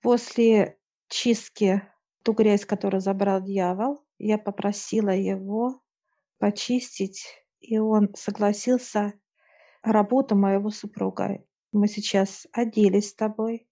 [0.00, 0.78] После
[1.08, 1.82] чистки
[2.22, 5.80] ту грязь, которую забрал дьявол, я попросила его
[6.38, 7.24] почистить,
[7.60, 9.14] и он согласился
[9.82, 11.44] работу моего супруга.
[11.72, 13.68] Мы сейчас оделись с тобой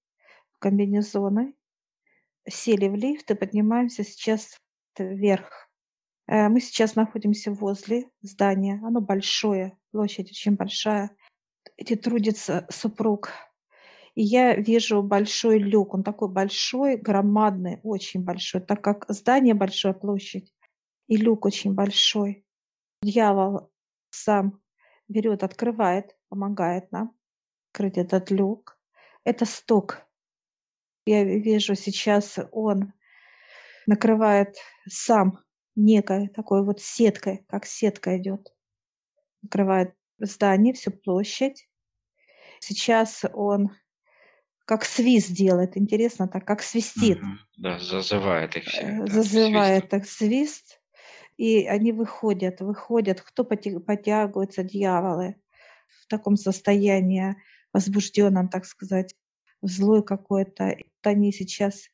[0.52, 1.54] в комбинезоны,
[2.48, 4.58] сели в лифт и поднимаемся сейчас
[4.98, 5.70] вверх.
[6.27, 8.80] Э, мы сейчас находимся возле здания.
[8.84, 11.16] Оно большое, площадь очень большая.
[11.79, 13.32] Где трудится супруг.
[14.17, 15.95] И я вижу большой люк.
[15.95, 18.62] Он такой большой, громадный, очень большой.
[18.62, 20.52] Так как здание большое, площадь,
[21.07, 22.45] и люк очень большой.
[23.02, 23.71] Дьявол
[24.10, 24.60] сам
[25.07, 27.15] берет, открывает, помогает нам
[27.71, 28.79] открыть этот люк.
[29.23, 30.07] Это сток.
[31.05, 32.95] Я вижу сейчас, он
[33.87, 34.57] накрывает
[34.88, 35.41] сам
[35.74, 38.55] некой такой вот сеткой, как сетка идет.
[39.43, 41.69] Накрывает здание, всю площадь.
[42.60, 43.73] Сейчас он
[44.66, 47.19] как свист делает, интересно так, как свистит.
[47.23, 48.80] Угу, да, зазывает их все.
[48.80, 50.80] Э, зазывает их свист.
[51.37, 55.37] И они выходят, выходят, кто потягивается, дьяволы
[56.02, 57.37] в таком состоянии
[57.73, 59.15] возбужденном, так сказать,
[59.63, 60.77] злой какой-то.
[61.02, 61.88] Они сейчас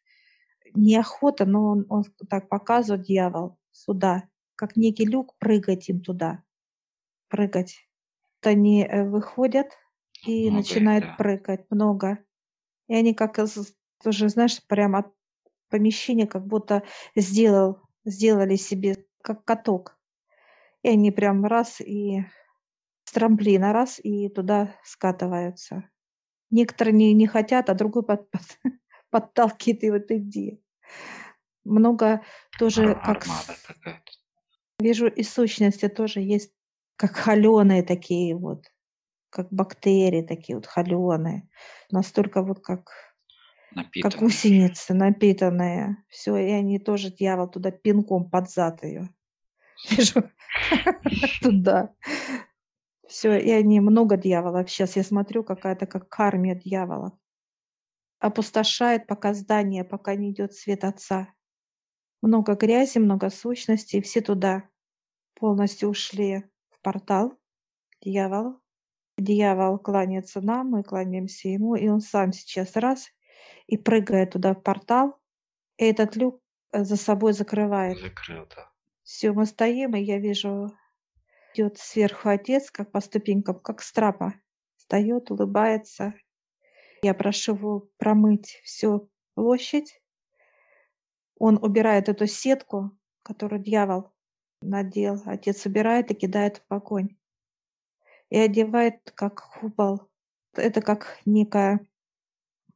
[0.75, 6.43] неохота, но он, он так показывает дьявол сюда, как некий люк, прыгать им туда,
[7.29, 7.87] прыгать.
[8.43, 9.67] Они э, выходят
[10.25, 11.15] и много, начинают да.
[11.19, 12.25] прыгать много.
[12.89, 13.39] И они как
[14.03, 15.15] тоже, знаешь, прямо от
[15.69, 16.83] помещения как будто
[17.17, 19.99] сделал, сделали себе как каток.
[20.83, 22.25] И они прям раз и
[23.05, 25.89] с трамплина раз и туда скатываются.
[26.51, 28.43] Некоторые не, не хотят, а другой под, под,
[29.11, 30.63] подталкивает и вот иди.
[31.65, 32.23] Много
[32.59, 33.25] тоже как...
[34.79, 36.53] Вижу и сущности тоже есть
[36.97, 38.67] как холеные такие вот,
[39.33, 41.49] как бактерии такие вот холеные.
[41.91, 42.93] Настолько вот как
[44.03, 45.97] как гусеницы напитанные.
[46.09, 49.09] Все, и они тоже, дьявол, туда пинком под зад ее.
[49.91, 50.31] Вижу
[51.41, 51.95] туда.
[53.09, 54.71] Все, и они много дьяволов.
[54.71, 57.15] Сейчас я смотрю, какая-то как кармия дьяволов.
[58.19, 61.29] Опустошает пока здание, пока не идет свет Отца.
[62.21, 64.69] Много грязи, много сущностей, все туда
[65.35, 67.37] полностью ушли в портал
[68.01, 68.62] дьявол.
[69.23, 73.09] Дьявол кланяется нам, мы кланяемся ему, и он сам сейчас раз
[73.69, 75.17] и прыгает туда в портал,
[75.77, 77.99] и этот люк э, за собой закрывает.
[77.99, 78.73] Закрыл, да.
[79.05, 80.77] Все, мы стоим, и я вижу,
[81.55, 84.35] идет сверху отец, как по ступенькам, как с трапа.
[84.77, 86.15] Встает, улыбается.
[87.03, 90.03] Я прошу его промыть всю площадь.
[91.39, 92.91] Он убирает эту сетку,
[93.23, 94.13] которую дьявол
[94.63, 95.23] надел.
[95.27, 97.17] Отец убирает и кидает в огонь.
[98.33, 100.09] И одевает как купол.
[100.57, 101.87] Это как некая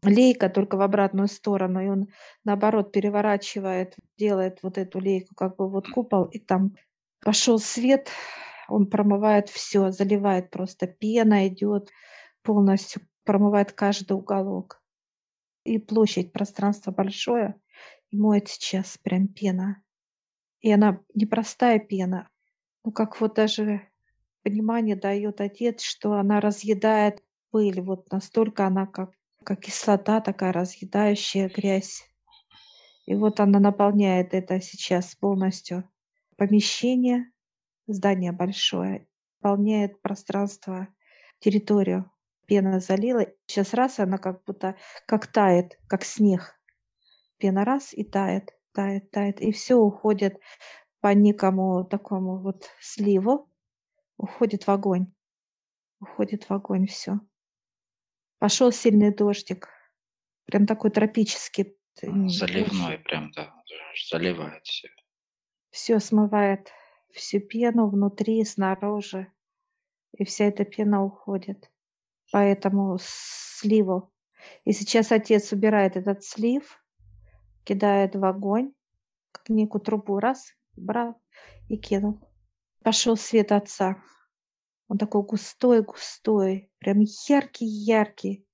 [0.03, 1.81] лейка, только в обратную сторону.
[1.81, 2.09] И он,
[2.45, 6.25] наоборот, переворачивает, делает вот эту лейку, как бы вот купол.
[6.27, 6.77] И там
[7.23, 8.11] пошел свет,
[8.69, 11.89] он промывает все, заливает просто пена идет
[12.43, 14.83] полностью, промывает каждый уголок.
[15.65, 17.59] И площадь, пространство большое,
[18.11, 19.83] и моет сейчас прям пена.
[20.61, 22.29] И она непростая пена,
[22.85, 23.89] ну как вот даже
[24.47, 27.21] понимание дает отец, что она разъедает
[27.51, 29.11] пыль, вот настолько она как,
[29.43, 32.05] как кислота такая разъедающая грязь.
[33.07, 35.83] И вот она наполняет это сейчас полностью
[36.37, 37.25] помещение,
[37.89, 39.09] здание большое,
[39.43, 40.87] наполняет пространство,
[41.41, 42.09] территорию.
[42.47, 43.27] Пена залила.
[43.47, 44.77] Сейчас раз она как будто
[45.09, 46.57] как тает, как снег.
[47.39, 49.41] Пена раз и тает, тает, тает.
[49.41, 50.39] И все уходит
[51.01, 53.51] по некому такому вот сливу,
[54.17, 55.13] уходит в огонь.
[56.01, 57.21] Уходит в огонь все.
[58.39, 59.69] Пошел сильный дождик.
[60.45, 61.77] Прям такой тропический.
[62.01, 63.55] Заливной прям, да.
[64.11, 64.89] Заливает все.
[65.71, 66.71] Все смывает
[67.13, 69.33] всю пену внутри, снаружи,
[70.17, 71.71] и вся эта пена уходит
[72.31, 74.13] по этому сливу.
[74.65, 76.83] И сейчас отец убирает этот слив,
[77.65, 78.73] кидает в огонь,
[79.33, 81.21] как некую трубу, раз, брал
[81.69, 82.21] и кинул.
[82.87, 84.01] Пошел свет отца.
[84.87, 88.47] Он такой густой, густой, прям яркий-яркий,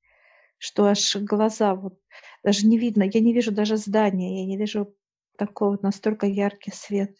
[0.56, 2.00] что аж глаза вот
[2.42, 3.02] даже не видно.
[3.02, 4.96] Я не вижу даже здания, я не вижу
[5.36, 7.14] такой вот настолько яркий свет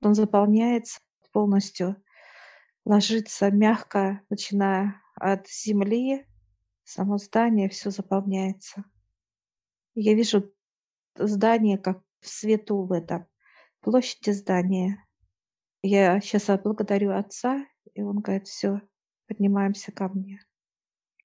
[0.00, 1.00] он заполняется
[1.30, 2.02] полностью,
[2.86, 6.24] ложится мягко, начиная от земли,
[6.84, 8.84] само здание, все заполняется.
[9.94, 10.50] Я вижу
[11.16, 13.26] здание как в свету в этом,
[13.80, 15.04] площади здания.
[15.82, 18.82] Я сейчас благодарю отца, и он говорит, все,
[19.26, 20.40] поднимаемся ко мне.